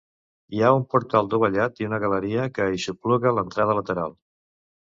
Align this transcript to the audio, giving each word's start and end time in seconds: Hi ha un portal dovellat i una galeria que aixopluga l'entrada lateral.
Hi 0.53 0.61
ha 0.61 0.71
un 0.77 0.85
portal 0.93 1.29
dovellat 1.33 1.83
i 1.83 1.87
una 1.89 2.01
galeria 2.05 2.49
que 2.57 2.65
aixopluga 2.71 3.35
l'entrada 3.37 3.77
lateral. 3.83 4.19